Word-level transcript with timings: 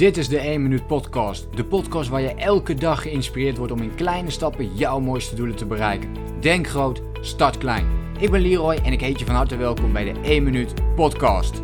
Dit 0.00 0.16
is 0.16 0.28
de 0.28 0.38
1 0.38 0.62
Minuut 0.62 0.86
Podcast. 0.86 1.56
De 1.56 1.64
podcast 1.64 2.08
waar 2.08 2.20
je 2.20 2.34
elke 2.34 2.74
dag 2.74 3.02
geïnspireerd 3.02 3.56
wordt 3.56 3.72
om 3.72 3.82
in 3.82 3.94
kleine 3.94 4.30
stappen 4.30 4.76
jouw 4.76 5.00
mooiste 5.00 5.34
doelen 5.34 5.56
te 5.56 5.66
bereiken. 5.66 6.40
Denk 6.40 6.66
groot, 6.66 7.02
start 7.20 7.58
klein. 7.58 7.86
Ik 8.18 8.30
ben 8.30 8.40
Leroy 8.40 8.74
en 8.74 8.92
ik 8.92 9.00
heet 9.00 9.18
je 9.18 9.24
van 9.24 9.34
harte 9.34 9.56
welkom 9.56 9.92
bij 9.92 10.12
de 10.12 10.20
1 10.20 10.42
Minuut 10.42 10.94
Podcast. 10.94 11.62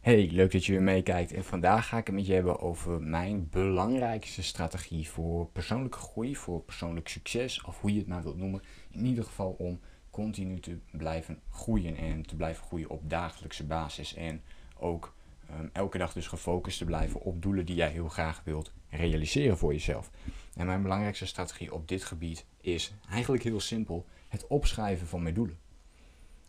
Hey, 0.00 0.28
leuk 0.32 0.52
dat 0.52 0.64
je 0.64 0.72
weer 0.72 0.82
meekijkt. 0.82 1.32
En 1.32 1.44
vandaag 1.44 1.88
ga 1.88 1.98
ik 1.98 2.06
het 2.06 2.14
met 2.14 2.26
je 2.26 2.32
hebben 2.32 2.60
over 2.60 3.00
mijn 3.00 3.48
belangrijkste 3.50 4.42
strategie 4.42 5.08
voor 5.08 5.46
persoonlijke 5.46 5.98
groei, 5.98 6.36
voor 6.36 6.60
persoonlijk 6.60 7.08
succes, 7.08 7.62
of 7.62 7.80
hoe 7.80 7.92
je 7.92 7.98
het 7.98 8.08
maar 8.08 8.22
wilt 8.22 8.38
noemen. 8.38 8.62
In 8.90 9.06
ieder 9.06 9.24
geval 9.24 9.54
om 9.58 9.80
continu 10.10 10.60
te 10.60 10.78
blijven 10.90 11.40
groeien 11.50 11.96
en 11.96 12.22
te 12.22 12.36
blijven 12.36 12.64
groeien 12.64 12.90
op 12.90 13.10
dagelijkse 13.10 13.64
basis. 13.64 14.14
En 14.14 14.42
ook 14.78 15.14
um, 15.50 15.70
elke 15.72 15.98
dag 15.98 16.12
dus 16.12 16.26
gefocust 16.26 16.78
te 16.78 16.84
blijven 16.84 17.20
op 17.20 17.42
doelen 17.42 17.66
die 17.66 17.76
jij 17.76 17.90
heel 17.90 18.08
graag 18.08 18.42
wilt 18.44 18.72
realiseren 18.88 19.58
voor 19.58 19.72
jezelf. 19.72 20.10
En 20.54 20.66
mijn 20.66 20.82
belangrijkste 20.82 21.26
strategie 21.26 21.74
op 21.74 21.88
dit 21.88 22.04
gebied 22.04 22.44
is 22.60 22.92
eigenlijk 23.10 23.42
heel 23.42 23.60
simpel: 23.60 24.06
het 24.28 24.46
opschrijven 24.46 25.06
van 25.06 25.22
mijn 25.22 25.34
doelen. 25.34 25.58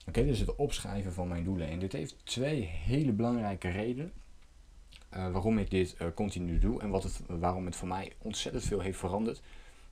Oké, 0.07 0.25
dus 0.25 0.39
het 0.39 0.55
opschrijven 0.55 1.13
van 1.13 1.27
mijn 1.27 1.43
doelen. 1.43 1.67
En 1.67 1.79
dit 1.79 1.93
heeft 1.93 2.15
twee 2.23 2.61
hele 2.61 3.11
belangrijke 3.11 3.69
redenen 3.69 4.13
uh, 5.13 5.31
waarom 5.31 5.57
ik 5.57 5.69
dit 5.69 5.95
uh, 6.01 6.07
continu 6.15 6.59
doe 6.59 6.81
en 6.81 6.89
wat 6.89 7.03
het, 7.03 7.21
waarom 7.27 7.65
het 7.65 7.75
voor 7.75 7.87
mij 7.87 8.11
ontzettend 8.17 8.63
veel 8.63 8.79
heeft 8.79 8.99
veranderd. 8.99 9.41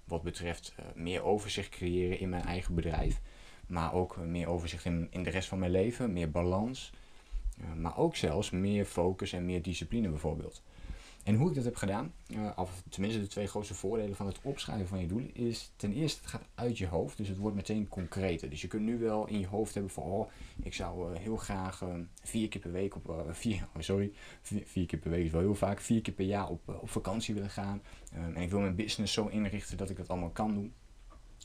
Wat 0.03 0.22
betreft 0.23 0.73
uh, 0.80 0.86
meer 0.95 1.23
overzicht 1.23 1.70
creëren 1.70 2.20
in 2.20 2.30
mijn 2.30 2.44
eigen 2.44 2.76
bedrijf, 2.76 3.22
maar 3.67 3.94
ook 3.94 4.17
meer 4.17 4.48
overzicht 4.48 4.86
in, 4.86 5.08
in 5.09 5.23
de 5.23 5.30
rest 5.30 5.48
van 5.48 5.59
mijn 5.59 5.72
leven, 5.72 6.14
meer 6.14 6.31
balans. 6.31 6.92
Maar 7.77 7.98
ook 7.98 8.16
zelfs 8.16 8.50
meer 8.50 8.86
focus 8.86 9.34
en 9.34 9.45
meer 9.45 9.62
discipline 9.62 10.09
bijvoorbeeld. 10.09 10.62
En 11.23 11.36
hoe 11.36 11.50
ik 11.50 11.55
dat 11.55 11.64
heb 11.64 11.76
gedaan, 11.76 12.14
of 12.56 12.84
tenminste 12.89 13.20
de 13.20 13.28
twee 13.28 13.48
grootste 13.48 13.73
voordelen 13.73 14.16
van 14.16 14.25
het 14.25 14.39
opschrijven 14.42 14.88
van 14.88 15.00
je 15.00 15.08
doelen, 15.08 15.36
is 15.36 15.72
ten 15.76 15.94
eerste 15.94 16.22
het 16.22 16.30
gaat 16.30 16.48
uit 16.56 16.78
je 16.78 16.88
hoofd, 16.88 17.17
dus 17.17 17.28
het 17.28 17.38
wordt 17.38 17.56
meteen 17.56 17.88
concreter. 17.88 18.50
Dus 18.50 18.61
je 18.61 18.67
kunt 18.67 18.83
nu 18.83 18.98
wel 18.98 19.28
in 19.28 19.39
je 19.39 19.48
hoofd 19.48 19.73
hebben 19.73 19.92
van, 19.92 20.03
oh, 20.03 20.30
ik 20.64 20.73
zou 20.73 21.14
uh, 21.14 21.20
heel 21.20 21.38
graag 21.38 21.83
vier 22.23 22.48
keer 22.48 22.61
per 22.61 22.72
week 22.72 22.95
op, 22.95 23.26
vier, 23.31 23.67
sorry, 23.80 24.11
vier, 24.42 24.86
keer 24.86 25.00
per 25.00 25.11
week 25.11 25.26
is 25.26 25.31
wel 25.31 25.42
heel 25.42 25.56
vaak, 25.56 25.80
vier 25.81 26.02
keer 26.02 26.14
per 26.14 26.26
jaar 26.26 26.50
op, 26.50 26.80
op 26.81 26.89
vakantie 26.89 27.33
willen 27.33 27.50
gaan. 27.50 27.81
en 28.11 28.36
ik 28.38 28.50
wil 28.50 28.59
mijn 28.59 28.76
business 28.76 29.14
zo 29.14 29.28
inrichten 29.28 29.78
dat 29.78 29.89
ik 29.89 29.98
dat 29.98 30.09
allemaal 30.09 30.30
kan 30.30 30.53
doen. 30.53 30.73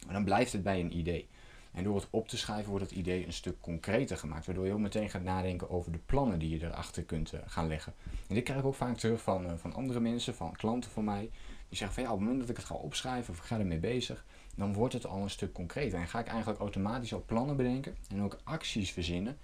Maar 0.04 0.14
dan 0.14 0.24
blijft 0.24 0.52
het 0.52 0.62
bij 0.62 0.80
een 0.80 0.96
idee. 0.96 1.28
En 1.72 1.84
door 1.84 1.96
het 1.96 2.06
op 2.10 2.28
te 2.28 2.36
schrijven 2.36 2.70
wordt 2.70 2.84
het 2.84 2.98
idee 2.98 3.26
een 3.26 3.32
stuk 3.32 3.60
concreter 3.60 4.16
gemaakt. 4.16 4.46
Waardoor 4.46 4.66
je 4.66 4.72
ook 4.72 4.78
meteen 4.78 5.10
gaat 5.10 5.22
nadenken 5.22 5.70
over 5.70 5.92
de 5.92 5.98
plannen 5.98 6.38
die 6.38 6.50
je 6.50 6.64
erachter 6.64 7.02
kunt 7.02 7.32
uh, 7.32 7.40
gaan 7.46 7.68
leggen. 7.68 7.94
En 8.28 8.34
dit 8.34 8.44
krijg 8.44 8.60
ik 8.60 8.66
ook 8.66 8.74
vaak 8.74 8.96
terug 8.96 9.22
van, 9.22 9.44
uh, 9.44 9.52
van 9.56 9.74
andere 9.74 10.00
mensen, 10.00 10.34
van 10.34 10.52
klanten 10.52 10.90
van 10.90 11.04
mij. 11.04 11.30
Die 11.68 11.78
zeggen 11.78 11.94
van 11.94 12.02
ja, 12.02 12.12
op 12.12 12.18
het 12.18 12.24
moment 12.26 12.40
dat 12.40 12.50
ik 12.50 12.56
het 12.56 12.66
ga 12.66 12.74
opschrijven 12.74 13.34
of 13.34 13.38
ga 13.38 13.58
ermee 13.58 13.78
bezig, 13.78 14.24
dan 14.56 14.72
wordt 14.72 14.94
het 14.94 15.06
al 15.06 15.22
een 15.22 15.30
stuk 15.30 15.52
concreter. 15.52 15.98
En 15.98 16.08
ga 16.08 16.18
ik 16.18 16.26
eigenlijk 16.26 16.60
automatisch 16.60 17.14
al 17.14 17.24
plannen 17.26 17.56
bedenken 17.56 17.96
en 18.08 18.22
ook 18.22 18.38
acties 18.44 18.92
verzinnen 18.92 19.38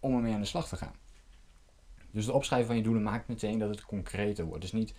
om 0.00 0.14
ermee 0.14 0.34
aan 0.34 0.40
de 0.40 0.46
slag 0.46 0.68
te 0.68 0.76
gaan. 0.76 0.94
Dus 2.10 2.26
het 2.26 2.34
opschrijven 2.34 2.66
van 2.66 2.76
je 2.76 2.82
doelen 2.82 3.02
maakt 3.02 3.28
meteen 3.28 3.58
dat 3.58 3.68
het 3.68 3.84
concreter 3.84 4.44
wordt. 4.44 4.62
Dus 4.62 4.72
niet 4.72 4.94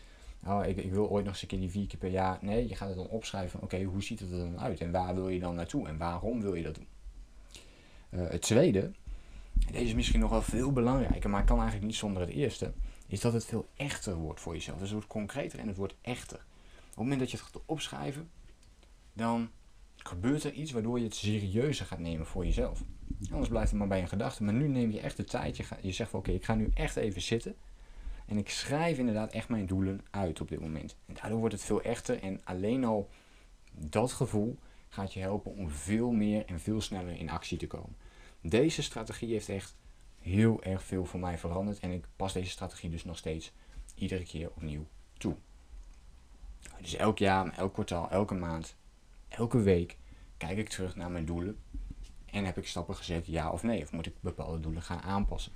oh, 0.46 0.66
ik, 0.66 0.78
ik, 0.78 0.92
wil 0.92 1.10
ooit 1.10 1.24
nog 1.24 1.34
eens 1.34 1.42
een 1.42 1.48
keer 1.48 1.60
die 1.60 1.70
vier 1.70 1.88
keer 1.88 2.00
per 2.00 2.10
jaar. 2.10 2.38
Nee, 2.42 2.68
je 2.68 2.76
gaat 2.76 2.88
het 2.88 2.98
dan 2.98 3.08
opschrijven. 3.08 3.62
Oké, 3.62 3.84
hoe 3.84 4.04
ziet 4.04 4.20
het 4.20 4.32
er 4.32 4.38
dan 4.38 4.60
uit? 4.60 4.82
En 4.82 4.92
waar 4.92 5.16
wil 5.16 5.30
je 5.30 5.40
dan 5.40 5.56
naartoe? 5.56 5.88
En 5.88 5.98
waarom 5.98 6.42
wil 6.42 6.56
je 6.56 6.64
dat 6.64 6.76
doen? 6.76 6.88
Uh, 8.10 8.30
het 8.30 8.42
tweede, 8.42 8.92
deze 9.72 9.84
is 9.84 9.94
misschien 9.94 10.20
nog 10.20 10.30
wel 10.30 10.42
veel 10.42 10.72
belangrijker, 10.72 11.30
maar 11.30 11.44
kan 11.44 11.58
eigenlijk 11.58 11.88
niet 11.88 11.96
zonder 11.96 12.22
het 12.22 12.32
eerste, 12.32 12.74
is 13.08 13.20
dat 13.20 13.34
het 13.34 13.46
veel 13.46 13.68
echter 13.76 14.16
wordt 14.16 14.40
voor 14.40 14.54
jezelf. 14.54 14.78
Dus 14.78 14.88
het 14.88 14.98
wordt 14.98 15.08
concreter 15.08 15.60
en 15.60 15.68
het 15.68 15.78
wordt 15.78 15.96
echter. 16.02 16.38
Op 16.38 16.86
het 16.86 16.98
moment 16.98 17.20
dat 17.20 17.32
je 17.32 17.38
het 17.38 17.46
gaat 17.46 17.62
opschrijven, 17.66 18.30
dan 19.14 19.50
gebeurt 19.96 20.44
er 20.44 20.54
iets 20.54 20.72
waardoor 20.72 20.98
je 20.98 21.04
het 21.04 21.16
serieuzer 21.16 21.86
gaat 21.86 22.00
nemen 22.00 22.26
voor 22.26 22.46
jezelf. 22.46 22.84
Anders 23.32 23.50
blijft 23.50 23.70
het 23.70 23.80
maar 23.80 23.88
bij 23.88 24.02
een 24.02 24.08
gedachte. 24.08 24.44
Maar 24.44 24.54
nu 24.54 24.68
neem 24.68 24.92
je 24.92 25.00
echt 25.00 25.18
de 25.18 25.24
tijd. 25.24 25.58
Je 25.82 25.92
zegt 25.92 26.10
van 26.10 26.20
oké, 26.20 26.32
ik 26.32 26.46
ga 26.46 26.56
nu 26.56 26.70
echt 26.74 26.96
even 26.96 27.22
zitten. 27.22 27.56
En 28.30 28.38
ik 28.38 28.50
schrijf 28.50 28.98
inderdaad 28.98 29.32
echt 29.32 29.50
mijn 29.50 29.66
doelen 29.66 30.02
uit 30.10 30.42
op 30.42 30.48
dit 30.48 30.60
moment. 30.60 30.96
En 31.06 31.14
daardoor 31.14 31.40
wordt 31.40 31.54
het 31.54 31.64
veel 31.64 31.82
echter. 31.82 32.24
En 32.24 32.42
alleen 32.44 32.84
al 32.84 33.10
dat 33.72 34.12
gevoel 34.12 34.58
gaat 34.90 35.14
je 35.14 35.20
helpen 35.20 35.52
om 35.52 35.70
veel 35.70 36.12
meer 36.12 36.46
en 36.46 36.60
veel 36.60 36.82
sneller 36.82 37.20
in 37.20 37.30
actie 37.30 37.58
te 37.58 37.68
komen. 37.68 37.96
Deze 38.42 38.84
strategie 38.84 39.32
heeft 39.32 39.50
echt 39.50 39.76
heel 40.20 40.64
erg 40.64 40.84
veel 40.84 41.06
voor 41.06 41.20
mij 41.20 41.38
veranderd. 41.38 41.80
En 41.80 41.92
ik 41.92 42.06
pas 42.16 42.34
deze 42.34 42.50
strategie 42.50 42.90
dus 42.90 43.04
nog 43.04 43.18
steeds 43.18 43.52
iedere 43.96 44.24
keer 44.24 44.50
opnieuw 44.50 44.88
toe. 45.18 45.36
Dus 46.82 46.96
elk 46.96 47.18
jaar, 47.18 47.58
elk 47.58 47.74
kwartaal, 47.74 48.10
elke 48.10 48.36
maand, 48.36 48.76
elke 49.28 49.62
week 49.62 49.98
kijk 50.38 50.58
ik 50.58 50.70
terug 50.70 50.96
naar 50.96 51.12
mijn 51.12 51.26
doelen. 51.26 51.58
En 52.26 52.46
heb 52.46 52.58
ik 52.58 52.68
stappen 52.68 52.96
gezet, 52.96 53.26
ja 53.26 53.52
of 53.52 53.64
nee? 53.64 53.82
Of 53.82 53.92
moet 53.92 54.06
ik 54.06 54.22
bepaalde 54.22 54.60
doelen 54.60 54.82
gaan 54.82 55.02
aanpassen? 55.02 55.52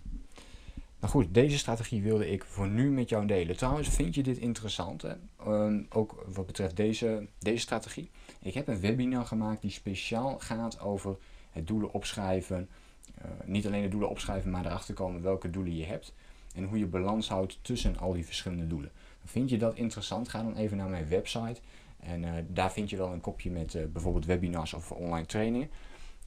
Nou 1.03 1.15
goed, 1.15 1.33
deze 1.33 1.57
strategie 1.57 2.01
wilde 2.01 2.31
ik 2.31 2.43
voor 2.43 2.67
nu 2.67 2.91
met 2.91 3.09
jou 3.09 3.25
delen. 3.25 3.57
Trouwens, 3.57 3.89
vind 3.89 4.15
je 4.15 4.23
dit 4.23 4.37
interessant? 4.37 5.03
Ehm, 5.03 5.81
ook 5.89 6.25
wat 6.27 6.45
betreft 6.45 6.75
deze, 6.75 7.27
deze 7.39 7.61
strategie. 7.61 8.09
Ik 8.41 8.53
heb 8.53 8.67
een 8.67 8.79
webinar 8.79 9.25
gemaakt 9.25 9.61
die 9.61 9.71
speciaal 9.71 10.39
gaat 10.39 10.79
over 10.79 11.17
het 11.51 11.67
doelen 11.67 11.93
opschrijven. 11.93 12.69
Uh, 13.17 13.31
niet 13.45 13.65
alleen 13.65 13.81
de 13.81 13.87
doelen 13.87 14.09
opschrijven, 14.09 14.51
maar 14.51 14.65
erachter 14.65 14.93
komen 14.93 15.21
welke 15.21 15.49
doelen 15.49 15.75
je 15.75 15.85
hebt. 15.85 16.13
En 16.55 16.63
hoe 16.63 16.77
je 16.77 16.85
balans 16.85 17.29
houdt 17.29 17.59
tussen 17.61 17.97
al 17.97 18.13
die 18.13 18.25
verschillende 18.25 18.67
doelen. 18.67 18.91
Vind 19.25 19.49
je 19.49 19.57
dat 19.57 19.75
interessant? 19.75 20.29
Ga 20.29 20.43
dan 20.43 20.55
even 20.55 20.77
naar 20.77 20.89
mijn 20.89 21.07
website. 21.07 21.61
En 21.99 22.23
uh, 22.23 22.31
daar 22.47 22.71
vind 22.71 22.89
je 22.89 22.97
wel 22.97 23.11
een 23.11 23.21
kopje 23.21 23.51
met 23.51 23.73
uh, 23.73 23.85
bijvoorbeeld 23.85 24.25
webinars 24.25 24.73
of 24.73 24.91
online 24.91 25.25
trainingen. 25.25 25.69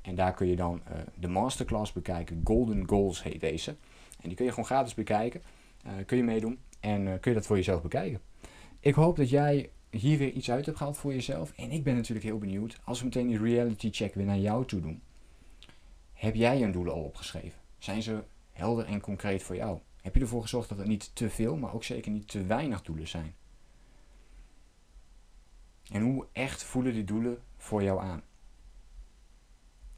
En 0.07 0.15
daar 0.15 0.35
kun 0.35 0.47
je 0.47 0.57
dan 0.57 0.83
de 1.15 1.29
masterclass 1.29 1.93
bekijken. 1.93 2.41
Golden 2.45 2.89
Goals 2.89 3.23
heet 3.23 3.41
deze. 3.41 3.71
En 4.21 4.29
die 4.29 4.35
kun 4.35 4.45
je 4.45 4.51
gewoon 4.51 4.67
gratis 4.67 4.95
bekijken. 4.95 5.43
Uh, 5.87 5.93
kun 6.07 6.17
je 6.17 6.23
meedoen 6.23 6.59
en 6.81 7.07
uh, 7.07 7.13
kun 7.21 7.31
je 7.31 7.37
dat 7.37 7.47
voor 7.47 7.57
jezelf 7.57 7.83
bekijken. 7.83 8.21
Ik 8.81 8.95
hoop 8.95 9.17
dat 9.17 9.31
jij 9.31 9.71
hier 9.91 10.19
weer 10.19 10.33
iets 10.33 10.51
uit 10.51 10.67
hebt 10.67 10.79
gehaald 10.79 10.97
voor 10.97 11.13
jezelf. 11.13 11.53
En 11.57 11.71
ik 11.71 11.85
ben 11.85 11.95
natuurlijk 11.95 12.27
heel 12.27 12.39
benieuwd, 12.39 12.81
als 12.85 12.99
we 12.99 13.05
meteen 13.05 13.27
die 13.27 13.39
reality 13.39 13.91
check 13.91 14.15
weer 14.15 14.27
naar 14.27 14.39
jou 14.39 14.67
toe 14.67 14.81
doen. 14.81 15.03
Heb 16.13 16.35
jij 16.35 16.59
je 16.59 16.71
doelen 16.71 16.93
al 16.95 17.03
opgeschreven? 17.03 17.59
Zijn 17.79 18.03
ze 18.03 18.23
helder 18.53 18.85
en 18.85 19.01
concreet 19.01 19.43
voor 19.43 19.57
jou? 19.57 19.79
Heb 20.03 20.15
je 20.15 20.21
ervoor 20.21 20.43
gezorgd 20.43 20.69
dat 20.69 20.79
het 20.79 20.87
niet 20.87 21.11
te 21.15 21.31
veel, 21.31 21.57
maar 21.57 21.75
ook 21.75 21.85
zeker 21.85 22.11
niet 22.13 22.29
te 22.29 22.45
weinig 22.45 22.83
doelen 22.83 23.09
zijn? 23.09 23.35
En 25.91 26.03
hoe 26.03 26.27
echt 26.33 26.63
voelen 26.63 26.93
die 26.93 27.05
doelen 27.05 27.39
voor 27.57 27.83
jou 27.83 28.01
aan? 28.01 28.23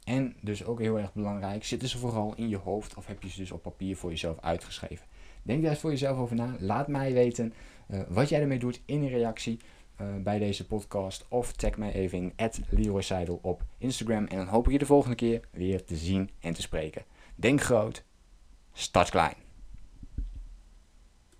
En 0.09 0.35
dus 0.41 0.65
ook 0.65 0.79
heel 0.79 0.99
erg 0.99 1.13
belangrijk, 1.13 1.63
zitten 1.63 1.89
ze 1.89 1.97
vooral 1.97 2.33
in 2.35 2.49
je 2.49 2.57
hoofd 2.57 2.95
of 2.95 3.05
heb 3.05 3.23
je 3.23 3.29
ze 3.29 3.37
dus 3.37 3.51
op 3.51 3.61
papier 3.61 3.97
voor 3.97 4.09
jezelf 4.09 4.39
uitgeschreven? 4.41 5.05
Denk 5.43 5.61
daar 5.61 5.71
eens 5.71 5.79
voor 5.79 5.89
jezelf 5.89 6.17
over 6.17 6.35
na. 6.35 6.55
Laat 6.59 6.87
mij 6.87 7.13
weten 7.13 7.53
uh, 7.87 7.99
wat 8.07 8.29
jij 8.29 8.41
ermee 8.41 8.59
doet 8.59 8.81
in 8.85 9.01
een 9.01 9.09
reactie 9.09 9.59
uh, 10.01 10.07
bij 10.23 10.39
deze 10.39 10.67
podcast. 10.67 11.25
Of 11.27 11.53
tag 11.53 11.77
mij 11.77 11.93
even 11.93 12.33
in 12.37 13.01
Seidel 13.01 13.39
op 13.41 13.63
Instagram. 13.77 14.25
En 14.25 14.37
dan 14.37 14.47
hoop 14.47 14.65
ik 14.65 14.71
je 14.71 14.79
de 14.79 14.85
volgende 14.85 15.15
keer 15.15 15.41
weer 15.51 15.85
te 15.85 15.95
zien 15.95 16.29
en 16.39 16.53
te 16.53 16.61
spreken. 16.61 17.03
Denk 17.35 17.61
groot, 17.61 18.03
start 18.73 19.09
klein. 19.09 19.48